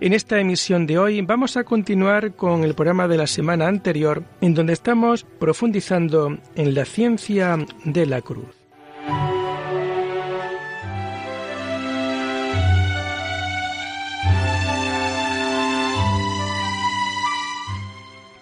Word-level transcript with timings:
En 0.00 0.12
esta 0.12 0.38
emisión 0.38 0.86
de 0.86 0.96
hoy 0.96 1.20
vamos 1.22 1.56
a 1.56 1.64
continuar 1.64 2.36
con 2.36 2.62
el 2.62 2.74
programa 2.74 3.08
de 3.08 3.16
la 3.16 3.26
semana 3.26 3.66
anterior, 3.66 4.22
en 4.40 4.54
donde 4.54 4.72
estamos 4.72 5.24
profundizando 5.40 6.38
en 6.54 6.74
la 6.76 6.84
ciencia 6.84 7.58
de 7.84 8.06
la 8.06 8.22
cruz. 8.22 8.46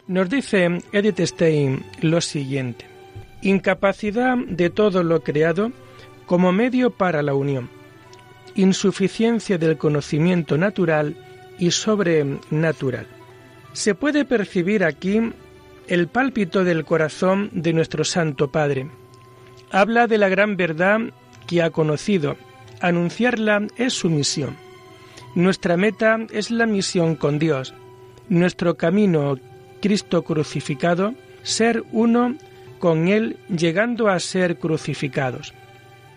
Nos 0.07 0.29
dice 0.29 0.83
Edith 0.93 1.21
Stein 1.21 1.87
lo 2.03 2.21
siguiente. 2.21 2.85
Incapacidad 3.41 4.37
de 4.37 4.69
todo 4.69 5.03
lo 5.03 5.23
creado 5.23 5.73
como 6.27 6.53
medio 6.53 6.91
para 6.91 7.23
la 7.23 7.33
unión. 7.33 7.71
Insuficiencia 8.57 9.57
del 9.57 9.79
conocimiento 9.79 10.59
natural 10.59 11.17
y 11.59 11.71
sobrenatural. 11.71 13.07
Se 13.73 13.95
puede 13.95 14.25
percibir 14.25 14.85
aquí 14.85 15.21
el 15.89 16.09
pálpito 16.09 16.65
del 16.65 16.85
corazón 16.85 17.51
de 17.53 17.73
nuestro 17.73 18.05
Santo 18.05 18.51
Padre. 18.51 18.89
Habla 19.71 20.07
de 20.07 20.19
la 20.19 20.29
gran 20.29 20.57
verdad 20.57 21.01
que 21.47 21.63
ha 21.63 21.71
conocido. 21.71 22.37
Anunciarla 22.81 23.67
es 23.77 23.95
su 23.95 24.11
misión. 24.11 24.57
Nuestra 25.35 25.77
meta 25.77 26.19
es 26.31 26.51
la 26.51 26.67
misión 26.67 27.15
con 27.15 27.39
Dios. 27.39 27.75
Nuestro 28.29 28.77
camino, 28.77 29.37
Cristo 29.81 30.23
crucificado, 30.23 31.15
ser 31.43 31.85
uno 31.93 32.37
con 32.79 33.09
Él 33.09 33.37
llegando 33.49 34.09
a 34.09 34.19
ser 34.19 34.59
crucificados. 34.59 35.55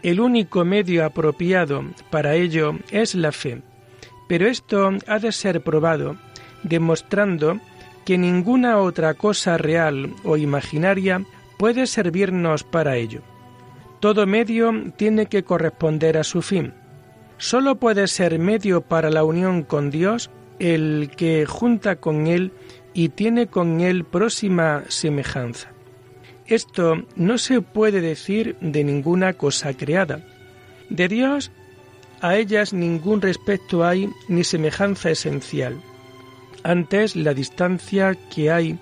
El 0.01 0.21
único 0.21 0.63
medio 0.63 1.05
apropiado 1.05 1.83
para 2.09 2.35
ello 2.35 2.79
es 2.91 3.15
la 3.15 3.31
fe. 3.31 3.61
Pero 4.29 4.47
esto 4.47 4.91
ha 5.07 5.17
de 5.17 5.31
ser 5.31 5.61
probado, 5.61 6.15
demostrando 6.61 7.59
que 8.05 8.19
ninguna 8.19 8.77
otra 8.77 9.15
cosa 9.15 9.57
real 9.57 10.13
o 10.23 10.37
imaginaria 10.37 11.25
puede 11.57 11.87
servirnos 11.87 12.63
para 12.63 12.95
ello. 12.95 13.21
Todo 13.99 14.27
medio 14.27 14.71
tiene 14.95 15.25
que 15.25 15.43
corresponder 15.43 16.17
a 16.17 16.23
su 16.23 16.43
fin. 16.43 16.73
Solo 17.39 17.75
puede 17.75 18.07
ser 18.07 18.37
medio 18.37 18.81
para 18.81 19.09
la 19.09 19.23
unión 19.23 19.63
con 19.63 19.89
Dios 19.89 20.29
el 20.59 21.09
que 21.17 21.47
junta 21.47 21.95
con 21.95 22.27
Él 22.27 22.51
y 22.93 23.09
tiene 23.09 23.47
con 23.47 23.81
Él 23.81 24.03
próxima 24.03 24.83
semejanza. 24.89 25.71
Esto 26.45 27.03
no 27.15 27.39
se 27.39 27.61
puede 27.61 27.99
decir 27.99 28.57
de 28.61 28.83
ninguna 28.83 29.33
cosa 29.33 29.73
creada. 29.73 30.21
De 30.89 31.07
Dios 31.07 31.51
a 32.21 32.35
ellas 32.35 32.73
ningún 32.73 33.21
respeto 33.21 33.85
hay 33.85 34.09
ni 34.27 34.43
semejanza 34.43 35.09
esencial. 35.09 35.81
Antes 36.63 37.15
la 37.15 37.33
distancia 37.33 38.17
que 38.33 38.51
hay 38.51 38.77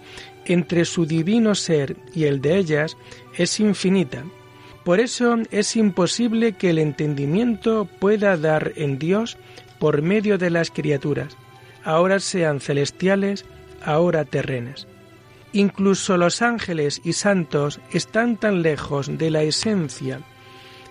entre 0.46 0.86
su 0.86 1.06
divino 1.06 1.56
ser 1.56 1.98
y 2.14 2.24
el 2.24 2.42
de 2.42 2.58
ellas 2.58 2.98
es 3.38 3.60
infinita. 3.60 4.24
Por 4.84 5.00
eso 5.00 5.38
es 5.52 5.76
imposible 5.76 6.54
que 6.54 6.70
el 6.70 6.80
entendimiento 6.80 7.86
pueda 8.00 8.38
dar 8.38 8.72
en 8.78 8.98
Dios 8.98 9.38
por 9.80 10.02
medio 10.02 10.38
de 10.38 10.50
las 10.50 10.72
criaturas, 10.72 11.36
ahora 11.84 12.20
sean 12.20 12.60
celestiales, 12.60 13.46
ahora 13.84 14.26
terrenas. 14.26 14.88
Incluso 15.54 16.18
los 16.18 16.42
ángeles 16.42 17.02
y 17.04 17.14
santos 17.14 17.80
están 17.92 18.38
tan 18.38 18.62
lejos 18.62 19.18
de 19.18 19.30
la 19.30 19.44
esencia 19.44 20.22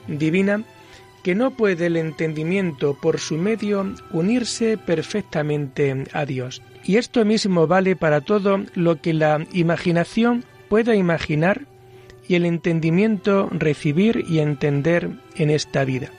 divina 0.06 0.62
que 1.26 1.34
no 1.34 1.50
puede 1.50 1.86
el 1.86 1.96
entendimiento 1.96 2.94
por 2.94 3.18
su 3.18 3.36
medio 3.36 3.92
unirse 4.12 4.78
perfectamente 4.78 6.04
a 6.12 6.24
Dios. 6.24 6.62
Y 6.84 6.98
esto 6.98 7.24
mismo 7.24 7.66
vale 7.66 7.96
para 7.96 8.20
todo 8.20 8.60
lo 8.76 9.00
que 9.00 9.12
la 9.12 9.44
imaginación 9.52 10.44
pueda 10.68 10.94
imaginar 10.94 11.62
y 12.28 12.36
el 12.36 12.46
entendimiento 12.46 13.48
recibir 13.50 14.24
y 14.28 14.38
entender 14.38 15.10
en 15.34 15.50
esta 15.50 15.84
vida. 15.84 16.12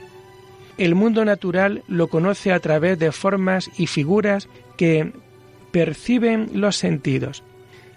El 0.78 0.94
mundo 0.94 1.24
natural 1.24 1.84
lo 1.88 2.10
conoce 2.10 2.52
a 2.52 2.60
través 2.60 3.00
de 3.00 3.14
formas 3.14 3.72
y 3.78 3.88
figuras 3.88 4.50
que 4.76 5.14
perciben 5.72 6.50
los 6.54 6.76
sentidos, 6.76 7.44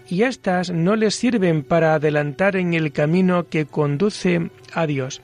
y 0.09 0.22
éstas 0.22 0.70
no 0.70 0.94
les 0.94 1.16
sirven 1.16 1.65
para 1.65 1.94
adelantar 1.94 2.54
en 2.54 2.72
el 2.72 2.93
camino 2.93 3.49
que 3.49 3.66
conduce 3.66 4.49
a 4.72 4.87
Dios 4.87 5.22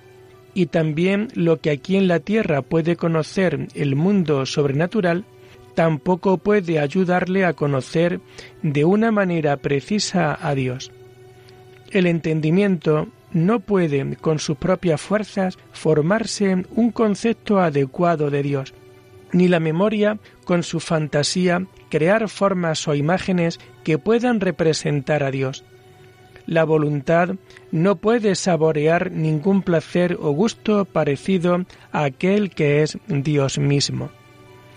y 0.56 0.68
también 0.68 1.28
lo 1.34 1.60
que 1.60 1.68
aquí 1.68 1.96
en 1.96 2.08
la 2.08 2.18
tierra 2.18 2.62
puede 2.62 2.96
conocer 2.96 3.68
el 3.74 3.94
mundo 3.94 4.46
sobrenatural, 4.46 5.26
tampoco 5.74 6.38
puede 6.38 6.78
ayudarle 6.78 7.44
a 7.44 7.52
conocer 7.52 8.20
de 8.62 8.86
una 8.86 9.12
manera 9.12 9.58
precisa 9.58 10.34
a 10.40 10.54
Dios. 10.54 10.92
El 11.90 12.06
entendimiento 12.06 13.08
no 13.32 13.60
puede 13.60 14.16
con 14.16 14.38
sus 14.38 14.56
propias 14.56 14.98
fuerzas 14.98 15.58
formarse 15.72 16.64
un 16.70 16.90
concepto 16.90 17.60
adecuado 17.60 18.30
de 18.30 18.42
Dios, 18.42 18.72
ni 19.32 19.48
la 19.48 19.60
memoria 19.60 20.18
con 20.46 20.62
su 20.62 20.80
fantasía 20.80 21.66
crear 21.90 22.30
formas 22.30 22.88
o 22.88 22.94
imágenes 22.94 23.60
que 23.84 23.98
puedan 23.98 24.40
representar 24.40 25.22
a 25.22 25.30
Dios 25.30 25.66
la 26.46 26.64
voluntad 26.64 27.36
no 27.70 27.96
puede 27.96 28.34
saborear 28.34 29.10
ningún 29.10 29.62
placer 29.62 30.16
o 30.20 30.30
gusto 30.30 30.84
parecido 30.84 31.64
a 31.92 32.04
aquel 32.04 32.50
que 32.50 32.82
es 32.82 32.98
Dios 33.08 33.58
mismo. 33.58 34.10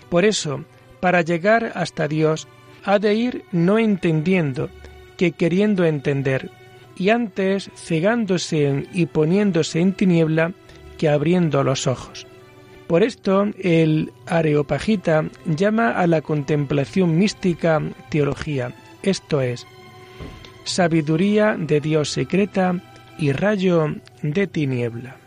Por 0.08 0.24
eso, 0.24 0.64
para 1.00 1.22
llegar 1.22 1.72
hasta 1.74 2.08
Dios, 2.08 2.48
ha 2.84 2.98
de 2.98 3.14
ir 3.14 3.44
no 3.52 3.78
entendiendo, 3.78 4.68
que 5.16 5.32
queriendo 5.32 5.84
entender, 5.84 6.50
y 6.96 7.10
antes 7.10 7.70
cegándose 7.74 8.86
y 8.92 9.06
poniéndose 9.06 9.80
en 9.80 9.92
tiniebla 9.92 10.52
que 10.98 11.08
abriendo 11.08 11.62
los 11.62 11.86
ojos. 11.86 12.26
Por 12.86 13.02
esto 13.02 13.46
el 13.58 14.12
Areopagita 14.26 15.24
llama 15.46 15.92
a 15.92 16.06
la 16.06 16.22
contemplación 16.22 17.16
mística 17.16 17.80
teología, 18.10 18.74
esto 19.02 19.40
es, 19.40 19.66
sabiduría 20.70 21.56
de 21.58 21.80
Dios 21.80 22.10
secreta 22.10 22.80
y 23.18 23.32
rayo 23.32 23.94
de 24.22 24.46
tiniebla. 24.46 25.19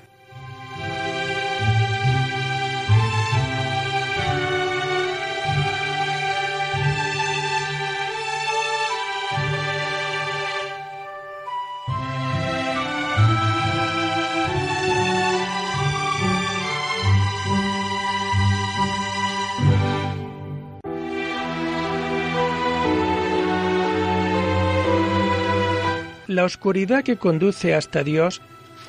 La 26.34 26.46
oscuridad 26.46 27.04
que 27.04 27.18
conduce 27.18 27.76
hasta 27.76 28.04
Dios 28.04 28.42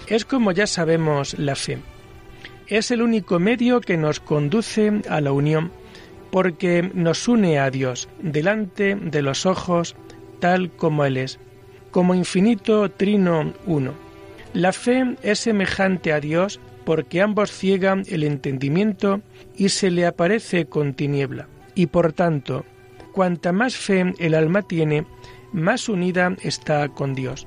es, 0.07 0.25
como 0.25 0.53
ya 0.53 0.67
sabemos, 0.67 1.39
la 1.39 1.55
fe. 1.55 1.77
Es 2.69 2.91
el 2.91 3.03
único 3.03 3.39
medio 3.39 3.83
que 3.83 3.99
nos 3.99 4.19
conduce 4.19 5.03
a 5.11 5.21
la 5.21 5.31
unión, 5.31 5.71
porque 6.31 6.91
nos 6.95 7.29
une 7.29 7.59
a 7.59 7.69
Dios 7.69 8.09
delante 8.19 8.95
de 8.95 9.21
los 9.21 9.45
ojos 9.45 9.95
tal 10.41 10.71
como 10.71 11.05
Él 11.05 11.19
es, 11.19 11.39
como 11.91 12.15
infinito 12.15 12.91
trino 12.91 13.53
uno. 13.67 13.93
La 14.55 14.73
fe 14.73 15.15
es 15.23 15.41
semejante 15.41 16.15
a 16.15 16.21
Dios 16.21 16.61
porque 16.87 17.21
ambos 17.21 17.53
ciegan 17.53 18.05
el 18.09 18.23
entendimiento 18.23 19.21
y 19.55 19.69
se 19.69 19.91
le 19.91 20.07
aparece 20.07 20.65
con 20.65 20.95
tiniebla. 20.95 21.47
Y 21.75 21.89
por 21.89 22.15
tanto, 22.15 22.65
cuanta 23.13 23.53
más 23.53 23.77
fe 23.77 24.15
el 24.19 24.33
alma 24.33 24.63
tiene, 24.63 25.05
más 25.55 25.89
unida 25.89 26.37
está 26.43 26.89
con 26.89 27.15
Dios. 27.15 27.47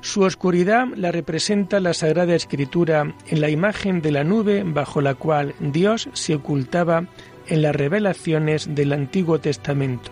Su 0.00 0.22
oscuridad 0.22 0.86
la 0.96 1.12
representa 1.12 1.80
la 1.80 1.92
Sagrada 1.92 2.34
Escritura 2.34 3.14
en 3.28 3.40
la 3.40 3.50
imagen 3.50 4.00
de 4.00 4.10
la 4.10 4.24
nube 4.24 4.62
bajo 4.64 5.00
la 5.00 5.14
cual 5.14 5.54
Dios 5.60 6.08
se 6.12 6.34
ocultaba 6.34 7.06
en 7.46 7.62
las 7.62 7.76
revelaciones 7.76 8.74
del 8.74 8.92
Antiguo 8.92 9.38
Testamento, 9.38 10.10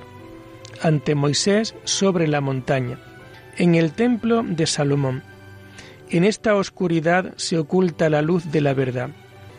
ante 0.82 1.15
Moisés 1.15 1.75
sobre 1.85 2.29
la 2.29 2.41
montaña, 2.41 2.99
en 3.56 3.75
el 3.75 3.93
templo 3.93 4.43
de 4.47 4.67
Salomón. 4.67 5.23
En 6.11 6.25
esta 6.25 6.55
oscuridad 6.56 7.32
se 7.37 7.59
oculta 7.59 8.11
la 8.11 8.23
luz 8.23 8.50
de 8.50 8.61
la 8.61 8.75
verdad. 8.75 9.11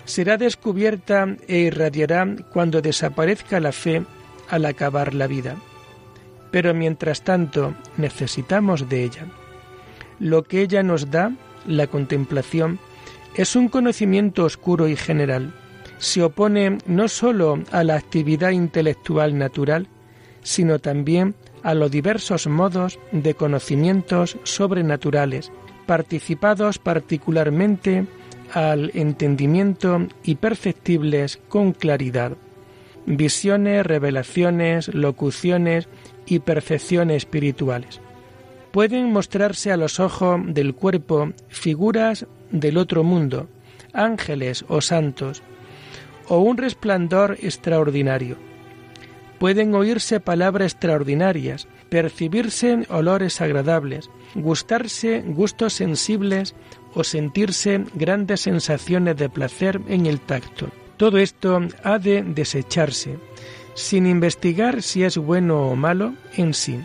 Será 0.06 0.38
descubierta 0.38 1.35
e 1.47 1.57
irradiará 1.57 2.27
cuando 2.53 2.81
desaparezca 2.81 3.59
la 3.59 3.71
fe 3.71 4.03
al 4.50 4.65
acabar 4.65 5.15
la 5.15 5.25
vida. 5.27 5.56
Pero 6.56 6.74
mientras 6.74 7.22
tanto 7.22 7.75
necesitamos 7.98 8.88
de 8.88 9.04
ella. 9.04 9.25
Lo 10.19 10.44
que 10.44 10.62
ella 10.62 10.84
nos 10.84 11.12
da, 11.12 11.34
la 11.68 11.88
contemplación, 11.88 12.80
es 13.36 13.57
un 13.57 13.68
conocimiento 13.68 14.46
oscuro 14.46 14.88
y 14.88 14.96
general. 14.96 15.54
Se 15.98 16.24
opone 16.24 16.78
no 16.86 17.10
sólo 17.10 17.62
a 17.74 17.84
la 17.84 17.96
actividad 17.96 18.52
intelectual 18.52 19.38
natural, 19.38 19.90
sino 20.44 20.80
también 20.80 21.36
a 21.62 21.74
los 21.74 21.92
diversos 21.92 22.48
modos 22.48 23.00
de 23.12 23.34
conocimientos 23.34 24.38
sobrenaturales, 24.44 25.52
participados 25.86 26.80
particularmente 26.80 28.06
al 28.54 28.92
entendimiento 28.94 30.07
y 30.24 30.36
perceptibles 30.36 31.38
con 31.50 31.74
claridad. 31.74 32.38
Visiones, 33.06 33.86
revelaciones, 33.86 34.94
locuciones 34.94 35.88
y 36.25 36.40
percepciones 36.40 37.18
espirituales 37.18 38.02
pueden 38.75 39.13
mostrarse 39.13 39.72
a 39.72 39.78
los 39.78 40.02
ojos 40.02 40.42
del 40.48 40.75
cuerpo 40.75 41.31
figuras 41.48 42.28
del 42.52 42.78
otro 42.78 43.06
mundo, 43.06 43.48
ángeles 43.94 44.66
o 44.68 44.81
santos, 44.81 45.44
o 46.28 46.40
un 46.40 46.57
resplandor 46.57 47.38
extraordinario. 47.42 48.36
Pueden 49.40 49.74
oírse 49.75 50.19
palabras 50.19 50.74
extraordinarias, 50.74 51.69
percibirse 51.88 52.86
olores 52.90 53.40
agradables, 53.40 54.10
gustarse 54.34 55.24
gustos 55.25 55.72
sensibles 55.72 56.54
o 56.94 57.06
sentirse 57.06 57.86
grandes 57.94 58.42
sensaciones 58.42 59.16
de 59.16 59.30
placer 59.30 59.80
en 59.88 60.06
el 60.06 60.19
tacto. 60.19 60.68
Todo 60.97 61.18
esto 61.18 61.59
ha 61.83 62.00
de 62.00 62.24
desecharse, 62.24 63.18
sin 63.74 64.06
investigar 64.07 64.81
si 64.81 65.03
es 65.03 65.18
bueno 65.18 65.68
o 65.68 65.75
malo 65.75 66.13
en 66.38 66.53
sí. 66.53 66.80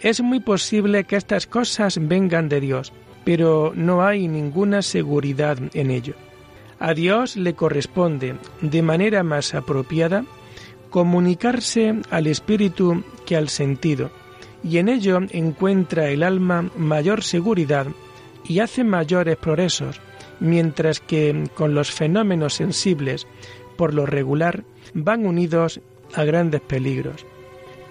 Es 0.00 0.20
muy 0.20 0.40
posible 0.40 1.04
que 1.04 1.16
estas 1.16 1.46
cosas 1.46 1.98
vengan 2.00 2.48
de 2.48 2.60
Dios, 2.60 2.92
pero 3.24 3.72
no 3.74 4.04
hay 4.04 4.28
ninguna 4.28 4.82
seguridad 4.82 5.58
en 5.72 5.90
ello. 5.90 6.14
A 6.78 6.92
Dios 6.92 7.36
le 7.36 7.54
corresponde, 7.54 8.36
de 8.60 8.82
manera 8.82 9.22
más 9.22 9.54
apropiada, 9.54 10.24
comunicarse 10.90 11.94
al 12.10 12.26
espíritu 12.26 13.02
que 13.24 13.36
al 13.36 13.48
sentido, 13.48 14.10
y 14.62 14.78
en 14.78 14.88
ello 14.88 15.20
encuentra 15.30 16.10
el 16.10 16.22
alma 16.22 16.70
mayor 16.76 17.22
seguridad 17.22 17.86
y 18.44 18.58
hace 18.58 18.84
mayores 18.84 19.36
progresos, 19.36 20.00
mientras 20.40 21.00
que 21.00 21.48
con 21.54 21.74
los 21.74 21.90
fenómenos 21.90 22.54
sensibles, 22.54 23.26
por 23.76 23.94
lo 23.94 24.06
regular, 24.06 24.64
van 24.92 25.26
unidos 25.26 25.80
a 26.14 26.24
grandes 26.24 26.60
peligros 26.60 27.26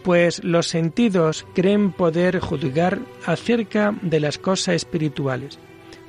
pues 0.04 0.44
los 0.44 0.68
sentidos 0.68 1.46
creen 1.56 1.92
poder 1.92 2.40
juzgar 2.40 3.00
acerca 3.26 3.96
de 4.02 4.20
las 4.20 4.38
cosas 4.38 4.76
espirituales, 4.76 5.58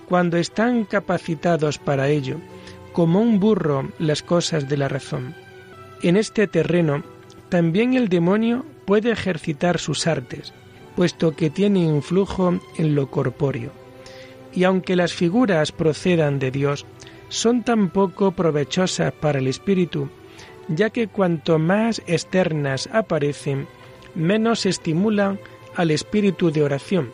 cuando 0.09 0.37
están 0.37 0.85
capacitados 0.85 1.79
para 1.79 2.09
ello, 2.09 2.39
como 2.93 3.21
un 3.21 3.41
burro 3.41 3.91
las 3.99 4.23
cosas 4.23 4.69
de 4.69 4.77
la 4.77 4.89
razón. 4.89 5.35
En 6.03 6.17
este 6.17 6.47
terreno, 6.47 7.03
también 7.49 7.95
el 7.95 8.09
demonio 8.09 8.65
puede 8.85 9.13
ejercitar 9.13 9.79
sus 9.79 10.07
artes, 10.07 10.53
puesto 10.97 11.35
que 11.35 11.51
tiene 11.51 11.81
influjo 11.81 12.59
en 12.77 12.95
lo 12.95 13.11
corpóreo. 13.11 13.84
Y 14.55 14.65
aunque 14.65 14.97
las 14.97 15.13
figuras 15.13 15.73
procedan 15.73 16.39
de 16.39 16.51
Dios, 16.51 16.87
son 17.29 17.65
tan 17.65 17.91
poco 17.91 18.33
provechosas 18.33 19.13
para 19.13 19.39
el 19.39 19.49
espíritu, 19.49 20.09
ya 20.69 20.91
que 20.91 21.09
cuanto 21.09 21.59
más 21.59 22.03
externas 22.07 22.89
aparecen, 22.93 23.67
menos 24.15 24.67
estimulan 24.67 25.41
al 25.75 25.91
espíritu 25.91 26.51
de 26.51 26.63
oración 26.63 27.13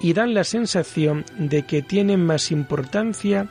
y 0.00 0.12
dan 0.12 0.34
la 0.34 0.44
sensación 0.44 1.24
de 1.38 1.64
que 1.64 1.80
tienen 1.80 2.24
más 2.26 2.50
importancia 2.50 3.48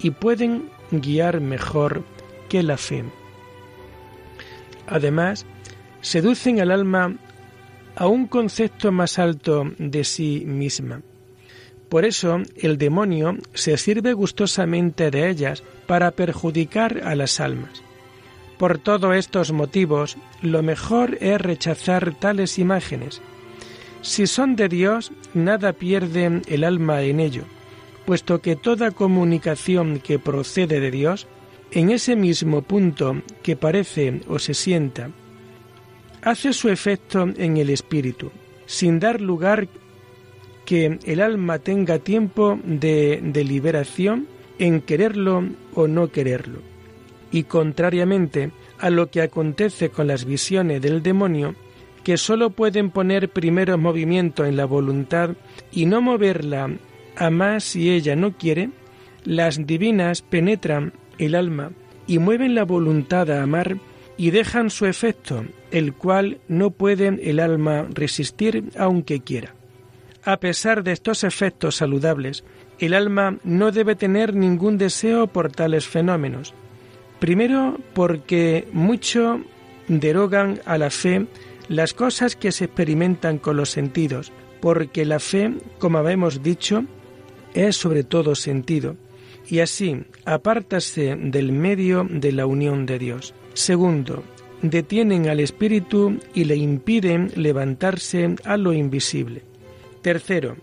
y 0.00 0.10
pueden 0.10 0.68
guiar 0.90 1.40
mejor 1.40 2.02
que 2.48 2.62
la 2.62 2.76
fe. 2.76 3.04
Además, 4.86 5.46
seducen 6.00 6.60
al 6.60 6.70
alma 6.70 7.16
a 7.94 8.06
un 8.06 8.26
concepto 8.26 8.92
más 8.92 9.18
alto 9.18 9.64
de 9.78 10.04
sí 10.04 10.44
misma. 10.44 11.00
Por 11.88 12.04
eso 12.04 12.40
el 12.56 12.78
demonio 12.78 13.36
se 13.54 13.76
sirve 13.76 14.12
gustosamente 14.12 15.10
de 15.10 15.28
ellas 15.28 15.62
para 15.86 16.10
perjudicar 16.10 17.02
a 17.04 17.14
las 17.14 17.38
almas. 17.40 17.82
Por 18.58 18.78
todos 18.78 19.14
estos 19.14 19.52
motivos, 19.52 20.16
lo 20.42 20.62
mejor 20.62 21.18
es 21.20 21.40
rechazar 21.40 22.14
tales 22.14 22.58
imágenes. 22.58 23.20
Si 24.02 24.26
son 24.26 24.56
de 24.56 24.68
Dios, 24.68 25.12
nada 25.34 25.72
pierde 25.74 26.42
el 26.46 26.64
alma 26.64 27.02
en 27.02 27.20
ello, 27.20 27.44
puesto 28.06 28.40
que 28.40 28.56
toda 28.56 28.92
comunicación 28.92 30.00
que 30.00 30.18
procede 30.18 30.80
de 30.80 30.90
Dios, 30.90 31.26
en 31.70 31.90
ese 31.90 32.16
mismo 32.16 32.62
punto 32.62 33.22
que 33.42 33.56
parece 33.56 34.22
o 34.28 34.38
se 34.38 34.54
sienta, 34.54 35.10
hace 36.22 36.52
su 36.52 36.68
efecto 36.68 37.28
en 37.36 37.56
el 37.56 37.70
espíritu, 37.70 38.30
sin 38.64 38.98
dar 38.98 39.20
lugar 39.20 39.68
que 40.66 40.98
el 41.04 41.20
alma 41.22 41.60
tenga 41.60 41.98
tiempo 41.98 42.58
de 42.64 43.20
deliberación 43.22 44.26
en 44.58 44.82
quererlo 44.82 45.44
o 45.74 45.88
no 45.88 46.10
quererlo 46.10 46.60
y 47.30 47.44
contrariamente 47.44 48.50
a 48.78 48.90
lo 48.90 49.10
que 49.10 49.22
acontece 49.22 49.90
con 49.90 50.06
las 50.06 50.24
visiones 50.24 50.82
del 50.82 51.02
demonio, 51.02 51.54
que 52.04 52.16
sólo 52.16 52.50
pueden 52.50 52.90
poner 52.90 53.30
primero 53.30 53.78
movimiento 53.78 54.44
en 54.44 54.56
la 54.56 54.64
voluntad 54.64 55.30
y 55.72 55.86
no 55.86 56.00
moverla 56.00 56.70
a 57.16 57.30
más 57.30 57.64
si 57.64 57.90
ella 57.90 58.14
no 58.14 58.36
quiere, 58.36 58.70
las 59.24 59.66
divinas 59.66 60.22
penetran 60.22 60.92
el 61.18 61.34
alma 61.34 61.72
y 62.06 62.18
mueven 62.18 62.54
la 62.54 62.64
voluntad 62.64 63.30
a 63.30 63.42
amar 63.42 63.78
y 64.16 64.30
dejan 64.30 64.70
su 64.70 64.86
efecto, 64.86 65.44
el 65.70 65.94
cual 65.94 66.38
no 66.48 66.70
puede 66.70 67.08
el 67.28 67.40
alma 67.40 67.86
resistir 67.92 68.70
aunque 68.78 69.20
quiera. 69.20 69.55
A 70.26 70.38
pesar 70.38 70.84
de 70.84 70.92
estos 70.92 71.24
efectos 71.24 71.76
saludables, 71.76 72.44
el 72.78 72.92
alma 72.92 73.38
no 73.44 73.72
debe 73.72 73.96
tener 73.96 74.34
ningún 74.34 74.76
deseo 74.76 75.26
por 75.28 75.50
tales 75.50 75.86
fenómenos, 75.86 76.52
Primero, 77.18 77.78
porque 77.94 78.68
mucho 78.72 79.40
derogan 79.88 80.60
a 80.66 80.76
la 80.76 80.90
fe 80.90 81.26
las 81.68 81.94
cosas 81.94 82.36
que 82.36 82.52
se 82.52 82.66
experimentan 82.66 83.38
con 83.38 83.56
los 83.56 83.70
sentidos, 83.70 84.32
porque 84.60 85.04
la 85.04 85.18
fe, 85.18 85.54
como 85.78 85.98
habemos 85.98 86.42
dicho, 86.42 86.84
es 87.54 87.76
sobre 87.76 88.04
todo 88.04 88.34
sentido, 88.34 88.96
y 89.48 89.60
así 89.60 90.04
apártase 90.24 91.16
del 91.16 91.52
medio 91.52 92.06
de 92.08 92.32
la 92.32 92.46
unión 92.46 92.84
de 92.84 92.98
Dios. 92.98 93.34
Segundo, 93.54 94.22
detienen 94.60 95.28
al 95.28 95.40
espíritu 95.40 96.18
y 96.34 96.44
le 96.44 96.56
impiden 96.56 97.32
levantarse 97.34 98.34
a 98.44 98.56
lo 98.58 98.74
invisible. 98.74 99.42
Tercero, 100.06 100.56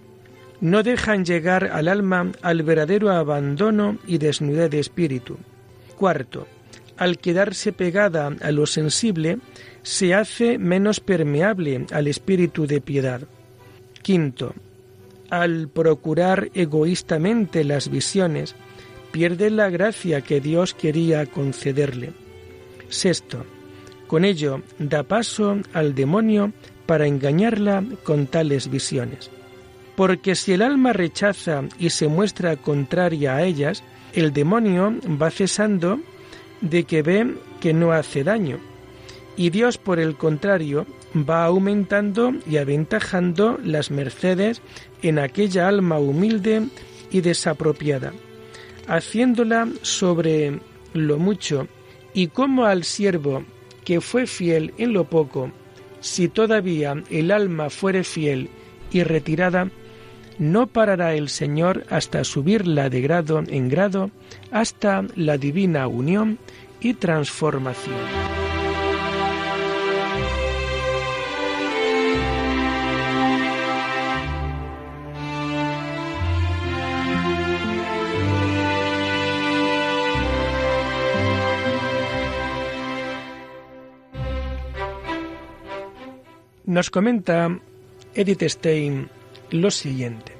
no 0.61 0.83
dejan 0.83 1.25
llegar 1.25 1.65
al 1.65 1.89
alma 1.89 2.31
al 2.41 2.63
verdadero 2.63 3.11
abandono 3.11 3.97
y 4.07 4.17
desnudez 4.17 4.71
de 4.71 4.79
espíritu. 4.79 5.37
Cuarto, 5.97 6.47
al 6.95 7.17
quedarse 7.17 7.73
pegada 7.73 8.31
a 8.39 8.51
lo 8.51 8.65
sensible, 8.65 9.39
se 9.81 10.13
hace 10.13 10.57
menos 10.57 11.01
permeable 11.01 11.85
al 11.91 12.07
espíritu 12.07 12.67
de 12.67 12.79
piedad. 12.79 13.23
Quinto, 14.01 14.53
al 15.29 15.67
procurar 15.67 16.49
egoístamente 16.53 17.65
las 17.65 17.89
visiones, 17.89 18.55
pierde 19.11 19.49
la 19.49 19.69
gracia 19.69 20.21
que 20.21 20.39
Dios 20.39 20.73
quería 20.73 21.25
concederle. 21.25 22.13
Sexto, 22.87 23.45
con 24.07 24.23
ello 24.23 24.61
da 24.79 25.03
paso 25.03 25.57
al 25.73 25.95
demonio 25.95 26.53
para 26.85 27.07
engañarla 27.07 27.83
con 28.03 28.27
tales 28.27 28.69
visiones. 28.69 29.29
Porque 29.95 30.35
si 30.35 30.53
el 30.53 30.61
alma 30.61 30.93
rechaza 30.93 31.63
y 31.77 31.91
se 31.91 32.07
muestra 32.07 32.55
contraria 32.55 33.35
a 33.35 33.43
ellas, 33.43 33.83
el 34.13 34.33
demonio 34.33 34.95
va 35.21 35.29
cesando 35.29 35.99
de 36.61 36.83
que 36.83 37.01
ve 37.01 37.35
que 37.59 37.73
no 37.73 37.91
hace 37.91 38.23
daño 38.23 38.59
y 39.35 39.49
Dios, 39.49 39.77
por 39.77 39.99
el 39.99 40.15
contrario, 40.15 40.85
va 41.15 41.45
aumentando 41.45 42.33
y 42.47 42.57
aventajando 42.57 43.59
las 43.63 43.89
mercedes 43.91 44.61
en 45.01 45.19
aquella 45.19 45.67
alma 45.67 45.99
humilde 45.99 46.67
y 47.11 47.21
desapropiada, 47.21 48.13
haciéndola 48.87 49.67
sobre 49.81 50.59
lo 50.93 51.17
mucho, 51.17 51.67
y 52.13 52.27
como 52.27 52.65
al 52.65 52.83
siervo 52.83 53.43
que 53.83 54.01
fue 54.01 54.27
fiel 54.27 54.73
en 54.77 54.93
lo 54.93 55.05
poco, 55.05 55.51
si 56.03 56.27
todavía 56.27 57.01
el 57.09 57.31
alma 57.31 57.69
fuere 57.69 58.03
fiel 58.03 58.49
y 58.91 59.03
retirada, 59.03 59.69
no 60.37 60.67
parará 60.67 61.13
el 61.13 61.29
Señor 61.29 61.85
hasta 61.89 62.25
subirla 62.25 62.89
de 62.89 62.99
grado 62.99 63.41
en 63.47 63.69
grado 63.69 64.11
hasta 64.51 65.05
la 65.15 65.37
divina 65.37 65.87
unión 65.87 66.39
y 66.81 66.95
transformación. 66.95 68.42
Nos 86.73 86.89
comenta 86.89 87.59
Edith 88.15 88.41
Stein 88.41 89.07
lo 89.51 89.69
siguiente. 89.69 90.31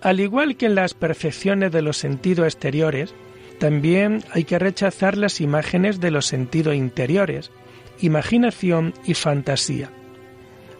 Al 0.00 0.18
igual 0.18 0.56
que 0.56 0.66
en 0.66 0.74
las 0.74 0.94
percepciones 0.94 1.70
de 1.70 1.80
los 1.80 1.96
sentidos 1.96 2.46
exteriores, 2.46 3.14
también 3.60 4.24
hay 4.32 4.42
que 4.42 4.58
rechazar 4.58 5.16
las 5.16 5.40
imágenes 5.40 6.00
de 6.00 6.10
los 6.10 6.26
sentidos 6.26 6.74
interiores, 6.74 7.52
imaginación 8.00 8.94
y 9.04 9.14
fantasía. 9.14 9.92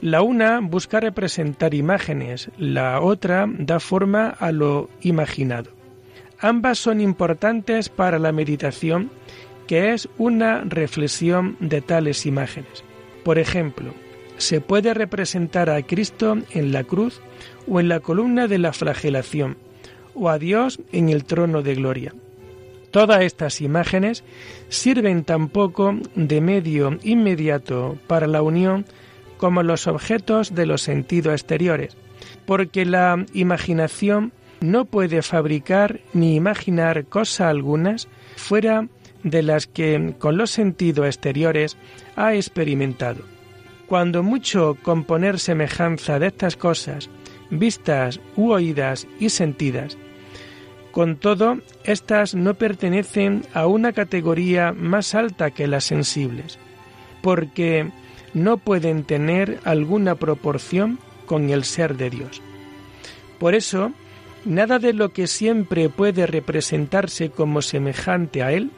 La 0.01 0.23
una 0.23 0.59
busca 0.59 0.99
representar 0.99 1.73
imágenes, 1.73 2.51
la 2.59 3.01
otra 3.01 3.47
da 3.49 3.79
forma 3.79 4.31
a 4.31 4.51
lo 4.51 4.91
imaginado. 5.03 5.71
Ambas 6.41 6.81
son 6.81 7.01
importantes 7.01 7.91
para 7.91 8.19
la 8.19 8.33
meditación, 8.33 9.13
que 9.69 9.93
es 9.93 10.09
una 10.19 10.63
reflexión 10.63 11.57
de 11.61 11.81
tales 11.81 12.27
imágenes. 12.27 12.83
Por 13.23 13.39
ejemplo, 13.39 13.95
se 14.39 14.61
puede 14.61 14.95
representar 14.95 15.71
a 15.71 15.83
Cristo 15.83 16.39
en 16.51 16.73
la 16.73 16.85
cruz 16.85 17.21
o 17.69 17.81
en 17.81 17.89
la 17.89 18.01
columna 18.01 18.49
de 18.49 18.59
la 18.59 18.73
flagelación, 18.73 19.57
o 20.15 20.29
a 20.29 20.39
Dios 20.39 20.81
en 20.93 21.09
el 21.09 21.25
trono 21.25 21.63
de 21.63 21.75
gloria. 21.75 22.15
Todas 22.91 23.23
estas 23.23 23.61
imágenes 23.61 24.25
sirven 24.69 25.25
tampoco 25.25 25.95
de 26.15 26.41
medio 26.41 26.99
inmediato 27.03 27.99
para 28.07 28.27
la 28.27 28.43
unión 28.43 28.87
como 29.37 29.63
los 29.63 29.87
objetos 29.87 30.55
de 30.55 30.67
los 30.67 30.83
sentidos 30.83 31.35
exteriores, 31.35 31.97
porque 32.47 32.87
la 32.87 33.27
imaginación 33.35 34.33
no 34.61 34.87
puede 34.87 35.21
fabricar 35.21 36.01
ni 36.15 36.37
imaginar 36.37 37.05
cosa 37.05 37.51
algunas 37.51 38.09
fuera 38.37 38.89
de 39.23 39.43
las 39.43 39.67
que 39.67 40.15
con 40.19 40.39
los 40.39 40.51
sentidos 40.51 41.07
exteriores 41.07 41.77
ha 42.15 42.35
experimentado. 42.35 43.36
Cuando 43.87 44.23
mucho 44.23 44.77
componer 44.83 45.39
semejanza 45.39 46.19
de 46.19 46.29
estas 46.29 46.57
cosas, 46.57 47.09
vistas 47.51 48.21
u 48.37 48.51
oídas 48.51 49.07
y 49.21 49.31
sentidas, 49.31 49.97
con 50.91 51.17
todo, 51.17 51.59
estas 51.85 52.35
no 52.35 52.55
pertenecen 52.55 53.43
a 53.53 53.67
una 53.67 53.93
categoría 53.93 54.73
más 54.73 55.15
alta 55.15 55.51
que 55.51 55.67
las 55.67 55.85
sensibles, 55.85 56.59
porque 57.21 57.91
no 58.33 58.57
pueden 58.57 59.05
tener 59.05 59.61
alguna 59.65 60.15
proporción 60.15 60.99
con 61.27 61.51
el 61.51 61.65
ser 61.65 61.97
de 61.97 62.11
Dios. 62.11 62.41
Por 63.39 63.55
eso, 63.55 63.93
nada 64.45 64.79
de 64.79 64.95
lo 64.95 65.13
que 65.13 65.27
siempre 65.27 65.89
puede 65.91 66.27
representarse 66.27 67.31
como 67.31 67.61
semejante 67.63 68.43
a 68.43 68.53
Él 68.53 68.71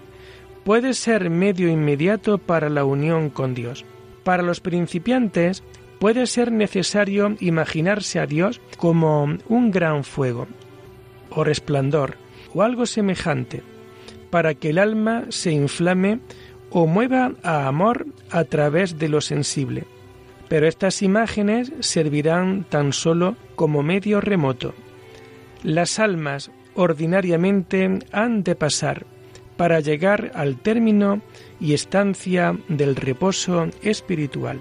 puede 0.65 0.95
ser 0.95 1.31
medio 1.31 1.69
inmediato 1.69 2.39
para 2.39 2.69
la 2.69 2.85
unión 2.85 3.31
con 3.31 3.55
Dios. 3.55 3.85
Para 4.29 4.43
los 4.43 4.61
principiantes 4.61 5.63
puede 5.99 6.27
ser 6.27 6.53
necesario 6.53 7.35
imaginarse 7.41 8.19
a 8.21 8.27
Dios 8.27 8.61
como 8.77 9.39
un 9.49 9.71
gran 9.71 10.05
fuego, 10.05 10.47
o 11.31 11.45
resplandor 11.45 12.19
o 12.53 12.61
algo 12.61 12.85
semejante, 12.85 13.63
para 14.29 14.53
que 14.53 14.69
el 14.69 14.77
alma 14.77 15.25
se 15.31 15.53
inflame 15.53 16.21
o 16.69 16.87
mueva 16.87 17.33
a 17.43 17.69
amor 17.69 18.05
a 18.31 18.45
través 18.45 18.99
de 18.99 19.09
lo 19.09 19.23
sensible. 19.23 19.87
Pero 20.51 20.69
estas 20.69 21.01
imágenes 21.01 21.73
servirán 21.81 22.65
tan 22.65 22.93
solo 22.93 23.35
como 23.57 23.83
medio 23.83 24.21
remoto. 24.21 24.75
Las 25.63 25.99
almas 25.99 26.51
ordinariamente 26.75 28.01
han 28.13 28.43
de 28.43 28.55
pasar 28.55 29.07
para 29.59 29.81
llegar 29.81 30.31
al 30.35 30.57
término 30.57 31.21
y 31.61 31.75
estancia 31.75 32.57
del 32.69 32.97
reposo 32.97 33.69
espiritual. 33.83 34.61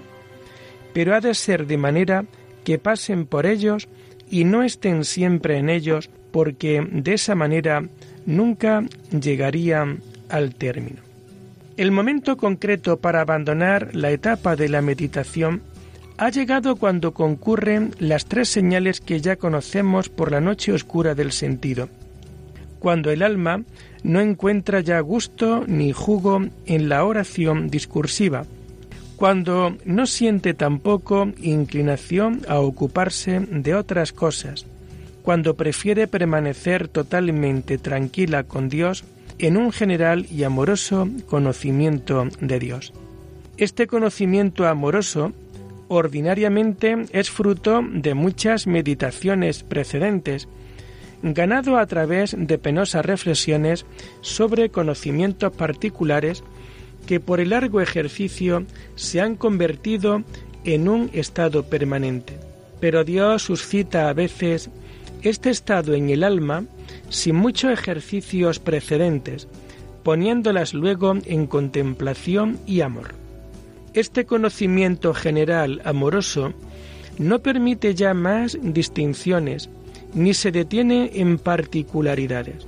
Pero 0.92 1.14
ha 1.14 1.20
de 1.20 1.34
ser 1.34 1.66
de 1.66 1.78
manera 1.78 2.24
que 2.64 2.78
pasen 2.78 3.24
por 3.24 3.46
ellos 3.46 3.88
y 4.28 4.44
no 4.44 4.64
estén 4.64 5.04
siempre 5.04 5.56
en 5.56 5.70
ellos 5.70 6.10
porque 6.32 6.86
de 6.90 7.14
esa 7.14 7.36
manera 7.36 7.84
nunca 8.26 8.84
llegarían 9.10 10.02
al 10.28 10.56
término. 10.56 11.00
El 11.76 11.92
momento 11.92 12.36
concreto 12.36 12.98
para 12.98 13.20
abandonar 13.20 13.94
la 13.94 14.10
etapa 14.10 14.56
de 14.56 14.68
la 14.68 14.82
meditación 14.82 15.62
ha 16.16 16.30
llegado 16.30 16.74
cuando 16.74 17.14
concurren 17.14 17.94
las 18.00 18.26
tres 18.26 18.48
señales 18.48 19.00
que 19.00 19.20
ya 19.20 19.36
conocemos 19.36 20.08
por 20.08 20.32
la 20.32 20.40
noche 20.40 20.72
oscura 20.72 21.14
del 21.14 21.30
sentido, 21.30 21.88
cuando 22.78 23.10
el 23.10 23.22
alma 23.22 23.62
no 24.02 24.20
encuentra 24.20 24.80
ya 24.80 25.00
gusto 25.00 25.64
ni 25.66 25.92
jugo 25.92 26.46
en 26.66 26.88
la 26.88 27.04
oración 27.04 27.68
discursiva, 27.68 28.46
cuando 29.16 29.76
no 29.84 30.06
siente 30.06 30.54
tampoco 30.54 31.28
inclinación 31.42 32.42
a 32.48 32.60
ocuparse 32.60 33.40
de 33.40 33.74
otras 33.74 34.12
cosas, 34.12 34.66
cuando 35.22 35.54
prefiere 35.54 36.06
permanecer 36.06 36.88
totalmente 36.88 37.78
tranquila 37.78 38.44
con 38.44 38.68
Dios 38.68 39.04
en 39.38 39.56
un 39.56 39.72
general 39.72 40.26
y 40.30 40.44
amoroso 40.44 41.08
conocimiento 41.26 42.28
de 42.40 42.58
Dios. 42.58 42.92
Este 43.56 43.88
conocimiento 43.88 44.66
amoroso 44.66 45.32
ordinariamente 45.88 46.96
es 47.12 47.30
fruto 47.30 47.80
de 47.90 48.14
muchas 48.14 48.66
meditaciones 48.66 49.64
precedentes, 49.64 50.48
ganado 51.22 51.78
a 51.78 51.86
través 51.86 52.34
de 52.38 52.58
penosas 52.58 53.04
reflexiones 53.04 53.86
sobre 54.20 54.70
conocimientos 54.70 55.52
particulares 55.52 56.44
que 57.06 57.20
por 57.20 57.40
el 57.40 57.50
largo 57.50 57.80
ejercicio 57.80 58.64
se 58.94 59.20
han 59.20 59.36
convertido 59.36 60.22
en 60.64 60.88
un 60.88 61.10
estado 61.12 61.64
permanente. 61.64 62.38
Pero 62.80 63.04
Dios 63.04 63.42
suscita 63.42 64.08
a 64.08 64.12
veces 64.12 64.70
este 65.22 65.50
estado 65.50 65.94
en 65.94 66.10
el 66.10 66.22
alma 66.22 66.64
sin 67.08 67.36
muchos 67.36 67.72
ejercicios 67.72 68.58
precedentes, 68.58 69.48
poniéndolas 70.02 70.74
luego 70.74 71.14
en 71.24 71.46
contemplación 71.46 72.58
y 72.66 72.82
amor. 72.82 73.14
Este 73.94 74.26
conocimiento 74.26 75.14
general 75.14 75.80
amoroso 75.84 76.52
no 77.18 77.40
permite 77.40 77.94
ya 77.94 78.14
más 78.14 78.56
distinciones, 78.62 79.70
ni 80.14 80.34
se 80.34 80.52
detiene 80.52 81.10
en 81.14 81.38
particularidades, 81.38 82.66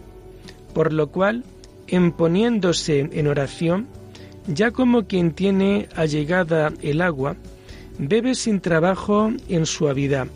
por 0.75 0.93
lo 0.93 1.09
cual, 1.11 1.45
en 1.89 2.13
poniéndose 2.13 3.09
en 3.13 3.27
oración, 3.27 3.87
ya 4.47 4.71
como 4.71 5.07
quien 5.07 5.33
tiene 5.33 5.89
allegada 5.95 6.73
el 6.83 7.03
agua, 7.03 7.37
bebe 7.99 8.35
sin 8.35 8.61
trabajo 8.61 9.31
en 9.49 9.67
suavidad, 9.67 10.27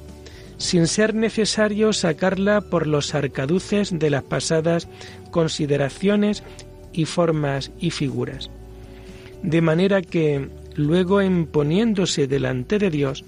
sin 0.59 0.87
ser 0.87 1.15
necesario 1.15 1.93
sacarla 1.93 2.61
por 2.61 2.87
los 2.87 3.15
arcaduces 3.15 3.99
de 3.99 4.11
las 4.11 4.23
pasadas 4.23 4.89
consideraciones 5.31 6.43
y 6.93 7.07
formas 7.07 7.73
y 7.79 7.91
figuras. 7.91 8.51
De 9.43 9.61
manera 9.61 10.01
que, 10.01 10.49
luego 10.75 11.21
en 11.21 11.47
poniéndose 11.47 12.27
delante 12.27 12.79
de 12.79 12.91
Dios, 12.91 13.25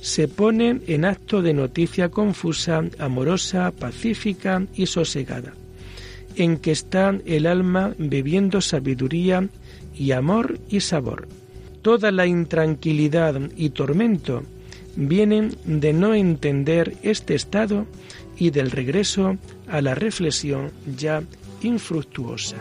se 0.00 0.28
pone 0.28 0.80
en 0.86 1.04
acto 1.04 1.42
de 1.42 1.54
noticia 1.54 2.10
confusa, 2.10 2.84
amorosa, 2.98 3.72
pacífica 3.72 4.64
y 4.74 4.86
sosegada, 4.86 5.54
en 6.36 6.58
que 6.58 6.72
está 6.72 7.18
el 7.24 7.46
alma 7.46 7.94
bebiendo 7.98 8.60
sabiduría 8.60 9.48
y 9.94 10.12
amor 10.12 10.58
y 10.68 10.80
sabor. 10.80 11.28
Toda 11.82 12.10
la 12.10 12.26
intranquilidad 12.26 13.40
y 13.56 13.70
tormento 13.70 14.42
vienen 14.96 15.56
de 15.64 15.92
no 15.92 16.14
entender 16.14 16.96
este 17.02 17.34
estado 17.34 17.86
y 18.36 18.50
del 18.50 18.70
regreso 18.70 19.36
a 19.68 19.80
la 19.80 19.94
reflexión 19.94 20.70
ya 20.96 21.22
infructuosa. 21.62 22.56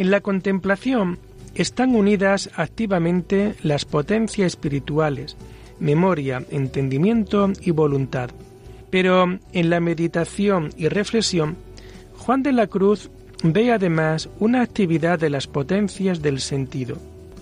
En 0.00 0.10
la 0.10 0.22
contemplación 0.22 1.18
están 1.54 1.94
unidas 1.94 2.48
activamente 2.56 3.54
las 3.62 3.84
potencias 3.84 4.46
espirituales, 4.46 5.36
memoria, 5.78 6.42
entendimiento 6.50 7.52
y 7.60 7.70
voluntad. 7.70 8.30
Pero 8.88 9.38
en 9.52 9.68
la 9.68 9.78
meditación 9.78 10.70
y 10.78 10.88
reflexión, 10.88 11.58
Juan 12.16 12.42
de 12.42 12.52
la 12.52 12.66
Cruz 12.66 13.10
ve 13.44 13.72
además 13.72 14.30
una 14.38 14.62
actividad 14.62 15.18
de 15.18 15.28
las 15.28 15.46
potencias 15.46 16.22
del 16.22 16.40
sentido. 16.40 16.96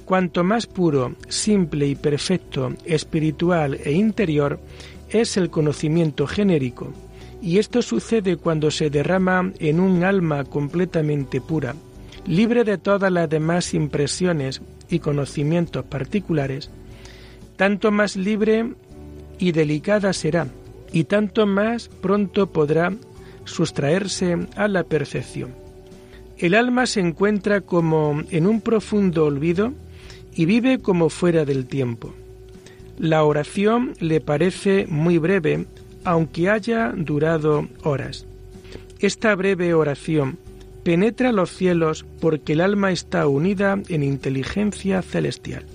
Cuanto 0.04 0.42
más 0.42 0.66
puro, 0.66 1.14
simple 1.28 1.86
y 1.86 1.94
perfecto, 1.94 2.72
espiritual 2.84 3.78
e 3.84 3.92
interior 3.92 4.58
es 5.10 5.36
el 5.36 5.48
conocimiento 5.48 6.26
genérico, 6.26 6.92
y 7.40 7.58
esto 7.58 7.82
sucede 7.82 8.36
cuando 8.36 8.72
se 8.72 8.90
derrama 8.90 9.52
en 9.60 9.78
un 9.78 10.02
alma 10.02 10.42
completamente 10.42 11.40
pura, 11.40 11.76
libre 12.28 12.62
de 12.62 12.76
todas 12.76 13.10
las 13.10 13.28
demás 13.28 13.72
impresiones 13.72 14.60
y 14.90 14.98
conocimientos 14.98 15.84
particulares, 15.86 16.70
tanto 17.56 17.90
más 17.90 18.16
libre 18.16 18.74
y 19.38 19.52
delicada 19.52 20.12
será, 20.12 20.46
y 20.92 21.04
tanto 21.04 21.46
más 21.46 21.88
pronto 21.88 22.52
podrá 22.52 22.92
sustraerse 23.44 24.36
a 24.56 24.68
la 24.68 24.84
percepción. 24.84 25.54
El 26.36 26.54
alma 26.54 26.86
se 26.86 27.00
encuentra 27.00 27.62
como 27.62 28.22
en 28.30 28.46
un 28.46 28.60
profundo 28.60 29.24
olvido 29.24 29.72
y 30.34 30.44
vive 30.44 30.78
como 30.78 31.08
fuera 31.08 31.44
del 31.44 31.66
tiempo. 31.66 32.14
La 32.98 33.24
oración 33.24 33.94
le 34.00 34.20
parece 34.20 34.86
muy 34.86 35.18
breve, 35.18 35.66
aunque 36.04 36.50
haya 36.50 36.92
durado 36.94 37.68
horas. 37.82 38.26
Esta 39.00 39.34
breve 39.34 39.74
oración 39.74 40.38
penetra 40.88 41.32
los 41.32 41.50
cielos 41.50 42.06
porque 42.18 42.54
el 42.54 42.62
alma 42.62 42.92
está 42.92 43.28
unida 43.28 43.78
en 43.90 44.02
inteligencia 44.02 45.02
celestial. 45.02 45.66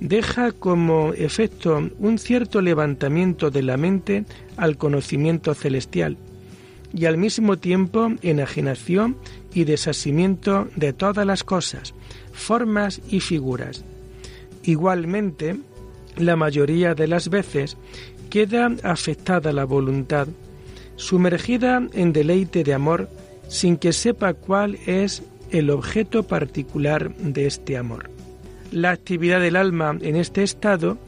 Deja 0.00 0.52
como 0.52 1.12
efecto 1.12 1.90
un 1.98 2.16
cierto 2.16 2.62
levantamiento 2.62 3.50
de 3.50 3.62
la 3.62 3.76
mente 3.76 4.24
al 4.56 4.78
conocimiento 4.78 5.52
celestial 5.52 6.16
y 6.94 7.04
al 7.04 7.18
mismo 7.18 7.58
tiempo 7.58 8.12
enajenación 8.22 9.18
y 9.52 9.64
desasimiento 9.64 10.66
de 10.76 10.94
todas 10.94 11.26
las 11.26 11.44
cosas, 11.44 11.92
formas 12.32 13.02
y 13.10 13.20
figuras. 13.20 13.84
Igualmente, 14.62 15.58
la 16.16 16.36
mayoría 16.36 16.94
de 16.94 17.06
las 17.06 17.28
veces 17.28 17.76
queda 18.30 18.74
afectada 18.82 19.52
la 19.52 19.66
voluntad, 19.66 20.26
sumergida 20.96 21.86
en 21.92 22.14
deleite 22.14 22.64
de 22.64 22.72
amor 22.72 23.10
sin 23.48 23.76
que 23.76 23.92
sepa 23.92 24.34
cuál 24.34 24.78
es 24.86 25.22
el 25.50 25.70
objeto 25.70 26.24
particular 26.24 27.14
de 27.16 27.46
este 27.46 27.76
amor. 27.76 28.10
La 28.72 28.90
actividad 28.90 29.40
del 29.40 29.56
alma 29.56 29.96
en 30.00 30.16
este 30.16 30.42
estado 30.42 30.98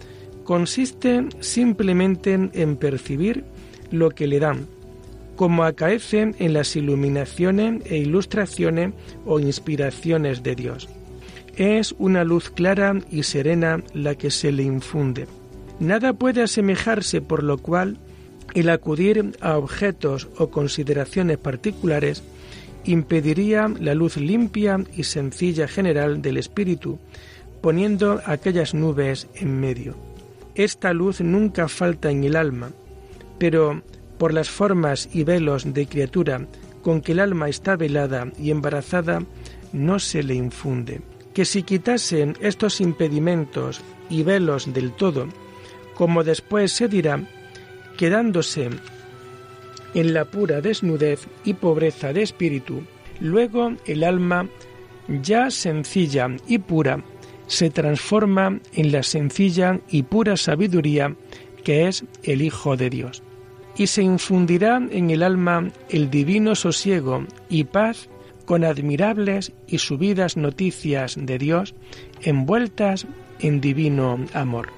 consiste 0.45 1.27
simplemente 1.41 2.33
en 2.33 2.77
percibir 2.77 3.45
lo 3.91 4.11
que 4.11 4.27
le 4.27 4.39
dan, 4.39 4.67
como 5.35 5.65
acaecen 5.65 6.37
en 6.39 6.53
las 6.53 6.77
iluminaciones 6.77 7.83
e 7.87 7.99
ilustraciones 7.99 8.93
o 9.25 9.41
inspiraciones 9.41 10.43
de 10.43 10.55
Dios. 10.55 10.89
Es 11.57 11.95
una 11.99 12.23
luz 12.23 12.51
clara 12.51 12.95
y 13.11 13.23
serena 13.23 13.83
la 13.95 14.15
que 14.15 14.31
se 14.31 14.53
le 14.53 14.63
infunde. 14.63 15.27
Nada 15.81 16.13
puede 16.13 16.43
asemejarse 16.43 17.21
por 17.21 17.43
lo 17.43 17.59
cual 17.59 17.99
el 18.55 18.71
acudir 18.71 19.37
a 19.41 19.59
objetos 19.59 20.29
o 20.39 20.49
consideraciones 20.49 21.39
particulares 21.39 22.23
impediría 22.85 23.69
la 23.81 23.95
luz 23.95 24.17
limpia 24.17 24.79
y 24.97 25.05
sencilla 25.05 25.69
general 25.69 26.23
del 26.23 26.37
espíritu, 26.37 26.99
poniendo 27.61 28.21
aquellas 28.25 28.75
nubes 28.75 29.29
en 29.35 29.61
medio. 29.61 29.97
Esta 30.55 30.93
luz 30.93 31.21
nunca 31.21 31.69
falta 31.69 32.11
en 32.11 32.25
el 32.25 32.37
alma, 32.37 32.71
pero 33.39 33.83
por 34.19 34.33
las 34.33 34.49
formas 34.49 35.09
y 35.13 35.25
velos 35.25 35.75
de 35.75 35.87
criatura 35.87 36.47
con 36.83 37.01
que 37.01 37.13
el 37.13 37.21
alma 37.21 37.49
está 37.49 37.77
velada 37.77 38.31
y 38.39 38.51
embarazada, 38.51 39.23
no 39.73 39.99
se 39.99 40.23
le 40.23 40.35
infunde. 40.35 41.03
Que 41.35 41.45
si 41.45 41.65
quitasen 41.65 42.37
estos 42.41 42.81
impedimentos 42.81 43.81
y 44.09 44.23
velos 44.23 44.73
del 44.73 44.93
todo, 44.93 45.27
como 45.95 46.23
después 46.23 46.73
se 46.73 46.89
dirá, 46.89 47.21
quedándose 47.97 48.71
en 49.95 50.15
la 50.15 50.25
pura 50.25 50.61
desnudez 50.61 51.27
y 51.45 51.55
pobreza 51.55 52.13
de 52.13 52.23
espíritu, 52.23 52.83
luego 53.21 53.73
el 53.87 54.05
alma, 54.05 54.49
ya 55.09 55.51
sencilla 55.51 56.29
y 56.47 56.59
pura, 56.59 57.03
se 57.47 57.71
transforma 57.71 58.61
en 58.75 58.93
la 58.93 59.03
sencilla 59.03 59.81
y 59.89 60.03
pura 60.03 60.37
sabiduría 60.37 61.15
que 61.65 61.89
es 61.89 62.05
el 62.23 62.43
Hijo 62.43 62.77
de 62.77 62.91
Dios 62.91 63.23
y 63.77 63.87
se 63.87 64.03
infundirá 64.03 64.81
en 64.91 65.11
el 65.11 65.23
alma 65.23 65.71
el 65.89 66.11
divino 66.11 66.55
sosiego 66.55 67.25
y 67.49 67.65
paz 67.65 68.09
con 68.45 68.65
admirables 68.65 69.53
y 69.67 69.79
subidas 69.79 70.37
noticias 70.37 71.17
de 71.19 71.39
Dios 71.39 71.75
envueltas 72.23 73.07
en 73.41 73.61
divino 73.61 74.19
amor. 74.33 74.69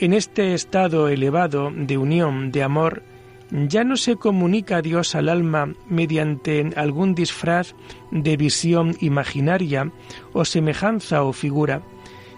En 0.00 0.12
este 0.12 0.54
estado 0.54 1.08
elevado 1.08 1.72
de 1.74 1.98
unión 1.98 2.52
de 2.52 2.62
amor, 2.62 3.02
ya 3.50 3.82
no 3.82 3.96
se 3.96 4.14
comunica 4.14 4.80
Dios 4.80 5.16
al 5.16 5.28
alma 5.28 5.74
mediante 5.88 6.70
algún 6.76 7.16
disfraz 7.16 7.74
de 8.12 8.36
visión 8.36 8.96
imaginaria 9.00 9.90
o 10.32 10.44
semejanza 10.44 11.24
o 11.24 11.32
figura, 11.32 11.82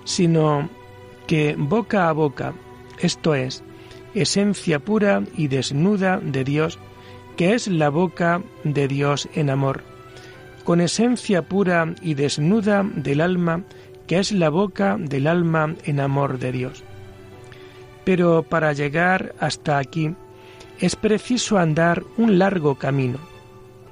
sino 0.04 0.70
que 1.26 1.54
boca 1.58 2.08
a 2.08 2.12
boca, 2.12 2.54
esto 2.98 3.34
es, 3.34 3.62
esencia 4.14 4.78
pura 4.78 5.22
y 5.36 5.48
desnuda 5.48 6.18
de 6.18 6.44
Dios, 6.44 6.78
que 7.36 7.52
es 7.52 7.68
la 7.68 7.90
boca 7.90 8.42
de 8.64 8.88
Dios 8.88 9.28
en 9.34 9.50
amor, 9.50 9.82
con 10.64 10.80
esencia 10.80 11.42
pura 11.42 11.94
y 12.00 12.14
desnuda 12.14 12.88
del 12.94 13.20
alma, 13.20 13.64
que 14.06 14.18
es 14.18 14.32
la 14.32 14.48
boca 14.48 14.96
del 14.98 15.26
alma 15.26 15.74
en 15.84 16.00
amor 16.00 16.38
de 16.38 16.52
Dios. 16.52 16.84
Pero 18.10 18.42
para 18.42 18.72
llegar 18.72 19.36
hasta 19.38 19.78
aquí 19.78 20.16
es 20.80 20.96
preciso 20.96 21.58
andar 21.58 22.02
un 22.16 22.40
largo 22.40 22.74
camino. 22.74 23.18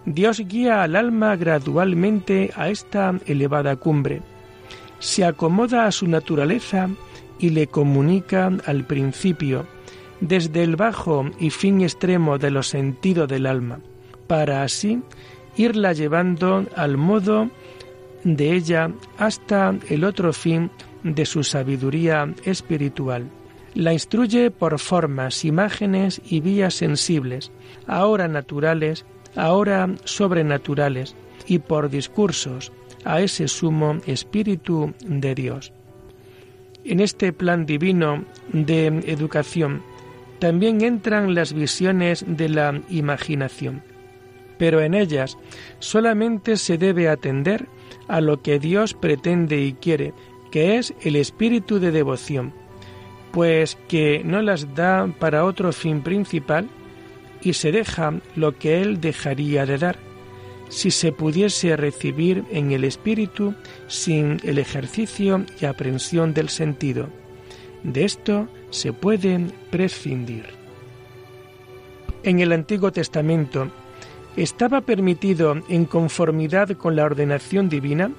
Dios 0.06 0.40
guía 0.40 0.82
al 0.82 0.96
alma 0.96 1.36
gradualmente 1.36 2.50
a 2.56 2.68
esta 2.68 3.14
elevada 3.26 3.76
cumbre, 3.76 4.20
se 4.98 5.24
acomoda 5.24 5.86
a 5.86 5.92
su 5.92 6.08
naturaleza 6.08 6.88
y 7.38 7.50
le 7.50 7.68
comunica 7.68 8.50
al 8.66 8.86
principio, 8.86 9.66
desde 10.20 10.64
el 10.64 10.74
bajo 10.74 11.30
y 11.38 11.50
fin 11.50 11.82
extremo 11.82 12.38
de 12.38 12.50
los 12.50 12.66
sentidos 12.66 13.28
del 13.28 13.46
alma, 13.46 13.78
para 14.26 14.64
así 14.64 15.00
irla 15.56 15.92
llevando 15.92 16.66
al 16.74 16.96
modo 16.96 17.50
de 18.24 18.52
ella 18.52 18.90
hasta 19.16 19.76
el 19.88 20.02
otro 20.02 20.32
fin 20.32 20.72
de 21.04 21.24
su 21.24 21.44
sabiduría 21.44 22.34
espiritual. 22.44 23.30
La 23.78 23.92
instruye 23.92 24.50
por 24.50 24.80
formas, 24.80 25.44
imágenes 25.44 26.20
y 26.28 26.40
vías 26.40 26.74
sensibles, 26.74 27.52
ahora 27.86 28.26
naturales, 28.26 29.06
ahora 29.36 29.88
sobrenaturales, 30.02 31.14
y 31.46 31.60
por 31.60 31.88
discursos 31.88 32.72
a 33.04 33.20
ese 33.20 33.46
sumo 33.46 33.98
Espíritu 34.04 34.94
de 35.06 35.36
Dios. 35.36 35.72
En 36.84 36.98
este 36.98 37.32
plan 37.32 37.66
divino 37.66 38.24
de 38.52 38.88
educación 39.06 39.84
también 40.40 40.80
entran 40.80 41.36
las 41.36 41.52
visiones 41.52 42.24
de 42.26 42.48
la 42.48 42.82
imaginación, 42.88 43.84
pero 44.58 44.80
en 44.80 44.94
ellas 44.94 45.38
solamente 45.78 46.56
se 46.56 46.78
debe 46.78 47.08
atender 47.08 47.68
a 48.08 48.20
lo 48.20 48.42
que 48.42 48.58
Dios 48.58 48.94
pretende 48.94 49.60
y 49.60 49.74
quiere, 49.74 50.14
que 50.50 50.78
es 50.78 50.94
el 51.02 51.14
espíritu 51.14 51.78
de 51.78 51.92
devoción, 51.92 52.57
pues 53.32 53.76
que 53.88 54.22
no 54.24 54.42
las 54.42 54.74
da 54.74 55.06
para 55.18 55.44
otro 55.44 55.72
fin 55.72 56.02
principal 56.02 56.68
y 57.42 57.52
se 57.54 57.72
deja 57.72 58.14
lo 58.34 58.56
que 58.56 58.80
Él 58.82 59.00
dejaría 59.00 59.66
de 59.66 59.78
dar, 59.78 59.98
si 60.68 60.90
se 60.90 61.12
pudiese 61.12 61.76
recibir 61.76 62.44
en 62.50 62.72
el 62.72 62.84
espíritu 62.84 63.54
sin 63.86 64.40
el 64.42 64.58
ejercicio 64.58 65.44
y 65.60 65.64
aprensión 65.64 66.34
del 66.34 66.48
sentido. 66.48 67.08
De 67.82 68.04
esto 68.04 68.48
se 68.70 68.92
pueden 68.92 69.52
prescindir. 69.70 70.46
En 72.24 72.40
el 72.40 72.52
Antiguo 72.52 72.92
Testamento 72.92 73.70
estaba 74.36 74.80
permitido, 74.80 75.56
en 75.68 75.84
conformidad 75.84 76.70
con 76.76 76.96
la 76.96 77.04
ordenación 77.04 77.68
divina, 77.68 78.10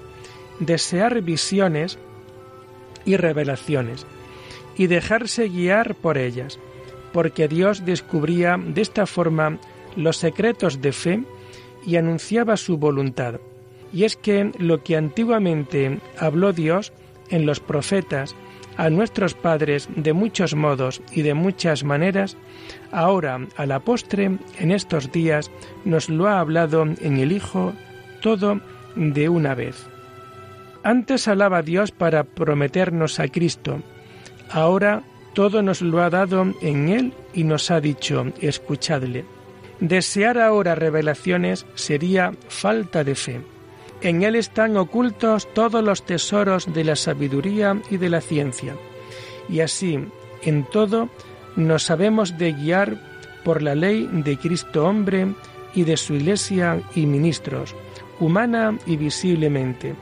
desear 0.59 1.21
visiones 1.21 1.99
y 3.05 3.17
revelaciones 3.17 4.05
y 4.79 4.87
dejarse 4.87 5.49
guiar 5.49 5.93
por 5.93 6.17
ellas, 6.17 6.57
porque 7.11 7.49
Dios 7.49 7.85
descubría 7.85 8.57
de 8.57 8.81
esta 8.81 9.05
forma 9.05 9.59
los 9.97 10.15
secretos 10.15 10.81
de 10.81 10.93
fe 10.93 11.23
y 11.85 11.97
anunciaba 11.97 12.55
su 12.55 12.77
voluntad. 12.77 13.41
Y 13.91 14.05
es 14.05 14.15
que 14.15 14.53
lo 14.57 14.81
que 14.81 14.95
antiguamente 14.95 15.99
habló 16.17 16.53
Dios 16.53 16.93
en 17.29 17.45
los 17.45 17.59
profetas 17.59 18.35
a 18.77 18.89
nuestros 18.89 19.33
padres 19.33 19.89
de 19.97 20.13
muchos 20.13 20.55
modos 20.55 21.01
y 21.11 21.23
de 21.23 21.33
muchas 21.33 21.83
maneras, 21.83 22.37
ahora 22.93 23.47
a 23.57 23.65
la 23.65 23.81
postre, 23.81 24.37
en 24.59 24.71
estos 24.71 25.11
días, 25.11 25.51
nos 25.83 26.07
lo 26.07 26.29
ha 26.29 26.39
hablado 26.39 26.83
en 26.83 27.17
el 27.17 27.33
Hijo 27.33 27.73
todo 28.21 28.61
de 28.95 29.27
una 29.27 29.55
vez. 29.55 29.87
Antes 30.83 31.27
hablaba 31.27 31.63
Dios 31.63 31.91
para 31.91 32.23
prometernos 32.23 33.19
a 33.19 33.27
Cristo, 33.27 33.81
ahora 34.51 35.03
todo 35.33 35.61
nos 35.61 35.81
lo 35.81 36.01
ha 36.01 36.09
dado 36.09 36.53
en 36.61 36.89
Él 36.89 37.13
y 37.33 37.43
nos 37.43 37.71
ha 37.71 37.79
dicho, 37.79 38.25
escuchadle. 38.41 39.25
Desear 39.79 40.39
ahora 40.39 40.75
revelaciones 40.75 41.65
sería 41.75 42.33
falta 42.49 43.03
de 43.03 43.15
fe. 43.15 43.41
En 44.01 44.23
Él 44.23 44.35
están 44.35 44.75
ocultos 44.77 45.47
todos 45.53 45.83
los 45.83 46.05
tesoros 46.05 46.73
de 46.73 46.83
la 46.83 46.95
sabiduría 46.95 47.81
y 47.89 47.97
de 47.97 48.09
la 48.09 48.21
ciencia. 48.21 48.75
Y 49.47 49.61
así, 49.61 49.99
en 50.41 50.63
todo, 50.65 51.09
nos 51.55 51.83
sabemos 51.83 52.37
de 52.37 52.53
guiar 52.53 52.97
por 53.43 53.61
la 53.61 53.75
ley 53.75 54.09
de 54.11 54.37
Cristo 54.37 54.85
hombre 54.85 55.27
y 55.73 55.83
de 55.83 55.97
su 55.97 56.15
Iglesia 56.15 56.81
y 56.95 57.05
ministros, 57.05 57.75
humana 58.19 58.77
y 58.85 58.97
visiblemente, 58.97 59.95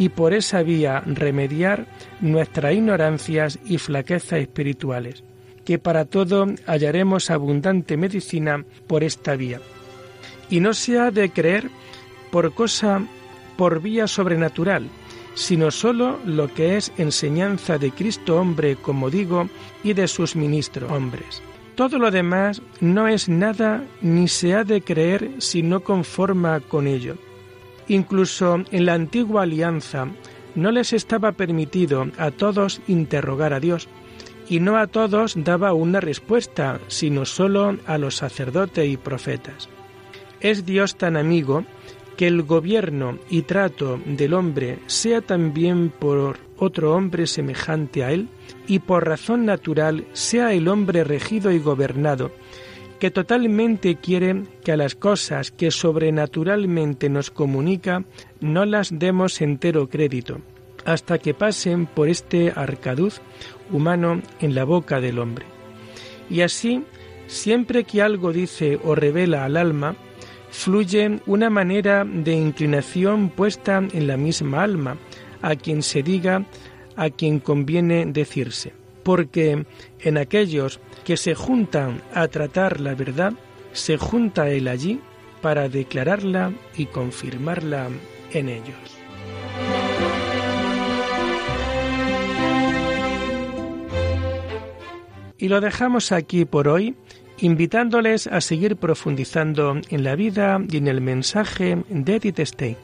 y 0.00 0.08
por 0.08 0.32
esa 0.32 0.62
vía 0.62 1.02
remediar 1.04 1.84
nuestras 2.22 2.72
ignorancias 2.72 3.58
y 3.66 3.76
flaquezas 3.76 4.40
espirituales, 4.40 5.22
que 5.66 5.78
para 5.78 6.06
todo 6.06 6.46
hallaremos 6.66 7.30
abundante 7.30 7.98
medicina 7.98 8.64
por 8.86 9.04
esta 9.04 9.36
vía. 9.36 9.60
Y 10.48 10.60
no 10.60 10.72
se 10.72 10.98
ha 10.98 11.10
de 11.10 11.28
creer 11.28 11.70
por 12.32 12.54
cosa 12.54 13.02
por 13.58 13.82
vía 13.82 14.06
sobrenatural, 14.06 14.88
sino 15.34 15.70
sólo 15.70 16.18
lo 16.24 16.48
que 16.54 16.78
es 16.78 16.92
enseñanza 16.96 17.76
de 17.76 17.90
Cristo 17.90 18.40
hombre, 18.40 18.76
como 18.76 19.10
digo, 19.10 19.50
y 19.84 19.92
de 19.92 20.08
sus 20.08 20.34
ministros 20.34 20.90
hombres. 20.90 21.42
Todo 21.74 21.98
lo 21.98 22.10
demás 22.10 22.62
no 22.80 23.06
es 23.06 23.28
nada 23.28 23.84
ni 24.00 24.28
se 24.28 24.54
ha 24.54 24.64
de 24.64 24.80
creer 24.80 25.30
si 25.40 25.62
no 25.62 25.80
conforma 25.80 26.60
con 26.60 26.86
ello. 26.86 27.18
Incluso 27.90 28.62
en 28.70 28.86
la 28.86 28.94
antigua 28.94 29.42
alianza 29.42 30.06
no 30.54 30.70
les 30.70 30.92
estaba 30.92 31.32
permitido 31.32 32.06
a 32.18 32.30
todos 32.30 32.80
interrogar 32.86 33.52
a 33.52 33.58
Dios, 33.58 33.88
y 34.48 34.60
no 34.60 34.76
a 34.76 34.86
todos 34.86 35.34
daba 35.36 35.72
una 35.72 35.98
respuesta, 35.98 36.78
sino 36.86 37.24
sólo 37.24 37.78
a 37.86 37.98
los 37.98 38.14
sacerdotes 38.14 38.88
y 38.88 38.96
profetas. 38.96 39.68
Es 40.38 40.64
Dios 40.64 40.98
tan 40.98 41.16
amigo 41.16 41.64
que 42.16 42.28
el 42.28 42.44
gobierno 42.44 43.18
y 43.28 43.42
trato 43.42 44.00
del 44.06 44.34
hombre 44.34 44.78
sea 44.86 45.20
también 45.20 45.90
por 45.90 46.38
otro 46.58 46.94
hombre 46.94 47.26
semejante 47.26 48.04
a 48.04 48.12
él, 48.12 48.28
y 48.68 48.78
por 48.78 49.04
razón 49.04 49.46
natural 49.46 50.06
sea 50.12 50.52
el 50.52 50.68
hombre 50.68 51.02
regido 51.02 51.50
y 51.50 51.58
gobernado, 51.58 52.30
que 53.00 53.10
totalmente 53.10 53.96
quiere 53.96 54.44
que 54.62 54.72
a 54.72 54.76
las 54.76 54.94
cosas 54.94 55.50
que 55.50 55.70
sobrenaturalmente 55.70 57.08
nos 57.08 57.30
comunica 57.30 58.04
no 58.40 58.66
las 58.66 58.96
demos 58.96 59.40
entero 59.40 59.88
crédito, 59.88 60.40
hasta 60.84 61.18
que 61.18 61.34
pasen 61.34 61.86
por 61.86 62.08
este 62.08 62.52
arcaduz 62.54 63.20
humano 63.72 64.20
en 64.40 64.54
la 64.54 64.64
boca 64.64 65.00
del 65.00 65.18
hombre. 65.18 65.46
Y 66.28 66.42
así, 66.42 66.84
siempre 67.26 67.84
que 67.84 68.02
algo 68.02 68.32
dice 68.32 68.78
o 68.84 68.94
revela 68.94 69.44
al 69.44 69.56
alma, 69.56 69.96
fluye 70.50 71.20
una 71.26 71.48
manera 71.48 72.04
de 72.04 72.34
inclinación 72.34 73.30
puesta 73.30 73.78
en 73.78 74.06
la 74.06 74.18
misma 74.18 74.62
alma, 74.62 74.98
a 75.40 75.56
quien 75.56 75.82
se 75.82 76.02
diga, 76.02 76.44
a 76.96 77.08
quien 77.08 77.40
conviene 77.40 78.04
decirse. 78.04 78.79
Porque 79.02 79.64
en 80.00 80.18
aquellos 80.18 80.80
que 81.04 81.16
se 81.16 81.34
juntan 81.34 82.02
a 82.14 82.28
tratar 82.28 82.80
la 82.80 82.94
verdad, 82.94 83.32
se 83.72 83.96
junta 83.96 84.50
él 84.50 84.68
allí 84.68 85.00
para 85.40 85.68
declararla 85.68 86.52
y 86.76 86.86
confirmarla 86.86 87.88
en 88.32 88.48
ellos. 88.48 89.00
Y 95.38 95.48
lo 95.48 95.60
dejamos 95.62 96.12
aquí 96.12 96.44
por 96.44 96.68
hoy 96.68 96.94
invitándoles 97.38 98.26
a 98.26 98.42
seguir 98.42 98.76
profundizando 98.76 99.80
en 99.88 100.04
la 100.04 100.14
vida 100.14 100.60
y 100.70 100.76
en 100.76 100.88
el 100.88 101.00
mensaje 101.00 101.82
de 101.88 102.16
Edith 102.16 102.40
Stein. 102.40 102.76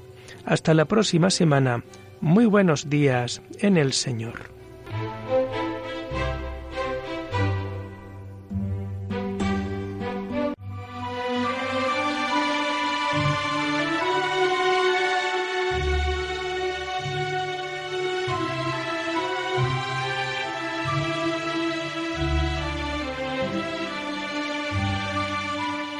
Hasta 0.46 0.72
la 0.72 0.86
próxima 0.86 1.28
semana. 1.28 1.84
Muy 2.22 2.46
buenos 2.46 2.88
días 2.88 3.42
en 3.60 3.76
el 3.76 3.92
Señor. 3.92 4.55